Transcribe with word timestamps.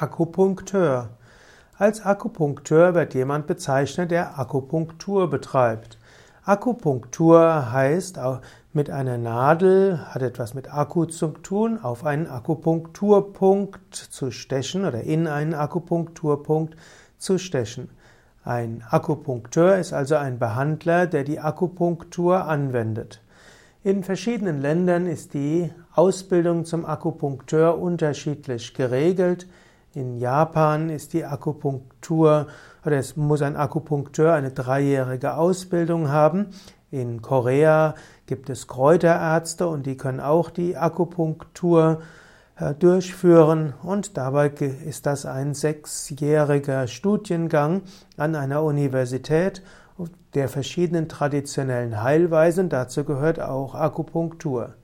Akupunkteur. 0.00 1.10
Als 1.76 2.06
Akupunkteur 2.06 2.94
wird 2.94 3.12
jemand 3.12 3.46
bezeichnet, 3.46 4.10
der 4.10 4.38
Akupunktur 4.38 5.28
betreibt. 5.28 5.98
Akupunktur 6.42 7.70
heißt, 7.70 8.18
mit 8.72 8.88
einer 8.88 9.18
Nadel 9.18 10.00
hat 10.08 10.22
etwas 10.22 10.54
mit 10.54 10.72
Akku 10.72 11.04
zu 11.04 11.28
tun, 11.28 11.78
auf 11.82 12.06
einen 12.06 12.28
Akupunkturpunkt 12.28 13.94
zu 13.94 14.30
stechen 14.30 14.86
oder 14.86 15.02
in 15.02 15.26
einen 15.26 15.52
Akupunkturpunkt 15.52 16.76
zu 17.18 17.36
stechen. 17.36 17.90
Ein 18.42 18.82
Akupunkteur 18.88 19.76
ist 19.76 19.92
also 19.92 20.14
ein 20.16 20.38
Behandler, 20.38 21.06
der 21.06 21.24
die 21.24 21.40
Akupunktur 21.40 22.46
anwendet. 22.46 23.20
In 23.84 24.02
verschiedenen 24.02 24.62
Ländern 24.62 25.06
ist 25.06 25.34
die 25.34 25.70
Ausbildung 25.94 26.64
zum 26.64 26.86
Akupunkteur 26.86 27.78
unterschiedlich 27.78 28.72
geregelt. 28.72 29.46
In 29.92 30.18
Japan 30.18 30.88
ist 30.88 31.14
die 31.14 31.24
Akupunktur 31.24 32.46
oder 32.86 32.98
es 32.98 33.16
muss 33.16 33.42
ein 33.42 33.56
Akupunkteur 33.56 34.32
eine 34.32 34.52
dreijährige 34.52 35.34
Ausbildung 35.34 36.10
haben. 36.10 36.46
In 36.92 37.22
Korea 37.22 37.94
gibt 38.26 38.50
es 38.50 38.68
Kräuterärzte 38.68 39.66
und 39.66 39.86
die 39.86 39.96
können 39.96 40.20
auch 40.20 40.50
die 40.50 40.76
Akupunktur 40.76 42.02
äh, 42.56 42.74
durchführen 42.74 43.74
und 43.82 44.16
dabei 44.16 44.48
ist 44.48 45.06
das 45.06 45.26
ein 45.26 45.54
sechsjähriger 45.54 46.86
Studiengang 46.86 47.82
an 48.16 48.36
einer 48.36 48.62
Universität 48.62 49.62
der 50.34 50.48
verschiedenen 50.48 51.08
traditionellen 51.08 52.02
Heilweisen. 52.02 52.68
Dazu 52.68 53.04
gehört 53.04 53.40
auch 53.40 53.74
Akupunktur. 53.74 54.74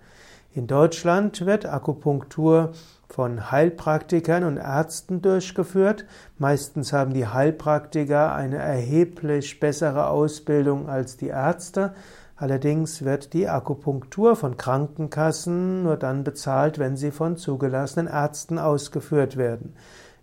In 0.57 0.67
Deutschland 0.67 1.45
wird 1.45 1.67
Akupunktur 1.67 2.73
von 3.11 3.51
Heilpraktikern 3.51 4.43
und 4.43 4.57
Ärzten 4.57 5.21
durchgeführt. 5.21 6.07
Meistens 6.39 6.95
haben 6.95 7.13
die 7.13 7.27
Heilpraktiker 7.27 8.35
eine 8.35 8.57
erheblich 8.57 9.61
bessere 9.61 10.07
Ausbildung 10.07 10.89
als 10.89 11.19
die 11.19 11.27
Ärzte. 11.27 11.93
Allerdings 12.37 13.05
wird 13.05 13.35
die 13.35 13.51
Akupunktur 13.51 14.35
von 14.35 14.57
Krankenkassen 14.57 15.83
nur 15.83 15.99
dann 15.99 16.25
bezahlt, 16.25 16.79
wenn 16.79 16.97
sie 16.97 17.11
von 17.11 17.37
zugelassenen 17.37 18.09
Ärzten 18.09 18.59
ausgeführt 18.59 19.37
werden. 19.37 19.75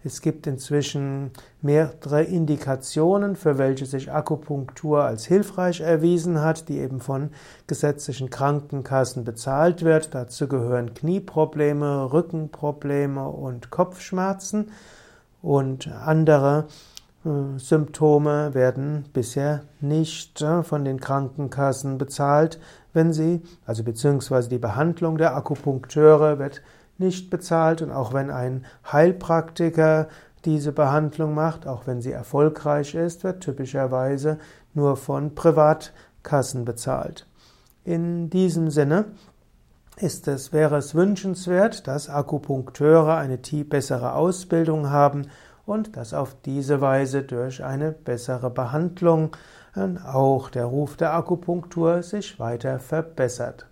Es 0.06 0.22
gibt 0.22 0.48
inzwischen 0.48 1.32
mehrere 1.62 2.24
Indikationen, 2.24 3.38
für 3.38 3.58
welche 3.58 3.86
sich 3.86 4.12
Akupunktur 4.12 5.04
als 5.04 5.26
hilfreich 5.26 5.80
erwiesen 5.80 6.42
hat, 6.42 6.68
die 6.68 6.80
eben 6.80 7.00
von 7.00 7.30
gesetzlichen 7.68 8.30
Krankenkassen 8.30 9.24
bezahlt 9.24 9.84
wird. 9.84 10.14
Dazu 10.14 10.50
gehören 10.50 10.94
Knieprobleme, 10.94 12.12
Rückenprobleme 12.12 13.26
und 13.30 13.70
Kopfschmerzen. 13.70 14.72
Und 15.42 15.88
andere 15.88 16.68
äh, 17.26 17.58
Symptome 17.58 18.54
werden 18.54 19.06
bisher 19.14 19.64
nicht 19.80 20.42
äh, 20.42 20.64
von 20.64 20.84
den 20.84 21.00
Krankenkassen 21.00 21.98
bezahlt, 21.98 22.60
wenn 22.92 23.14
sie, 23.14 23.42
also 23.66 23.84
beziehungsweise 23.84 24.50
die 24.50 24.58
Behandlung 24.58 25.18
der 25.18 25.36
Akupunkteure 25.36 26.40
wird 26.40 26.62
nicht 27.04 27.30
bezahlt 27.30 27.82
und 27.82 27.92
auch 27.92 28.14
wenn 28.14 28.32
ein 28.32 28.66
Heilpraktiker 28.92 30.08
diese 30.46 30.72
Behandlung 30.72 31.34
macht, 31.34 31.68
auch 31.68 31.86
wenn 31.86 32.02
sie 32.02 32.12
erfolgreich 32.12 32.96
ist, 32.96 33.24
wird 33.24 33.44
typischerweise 33.44 34.40
nur 34.74 34.98
von 34.98 35.36
Privatkassen 35.36 36.66
bezahlt. 36.66 37.28
In 37.86 38.30
diesem 38.30 38.70
Sinne 38.70 39.06
ist 39.98 40.28
es, 40.28 40.52
wäre 40.52 40.78
es 40.78 40.96
wünschenswert, 40.96 41.88
dass 41.88 42.10
Akupunkteure 42.10 43.16
eine 43.18 43.38
bessere 43.38 44.14
Ausbildung 44.14 44.90
haben 44.90 45.28
und 45.66 45.96
dass 45.96 46.14
auf 46.14 46.36
diese 46.46 46.82
Weise 46.82 47.24
durch 47.24 47.64
eine 47.64 47.92
bessere 47.92 48.50
Behandlung 48.50 49.36
auch 50.06 50.50
der 50.50 50.66
Ruf 50.66 50.98
der 50.98 51.14
Akupunktur 51.14 52.04
sich 52.04 52.40
weiter 52.40 52.80
verbessert. 52.80 53.68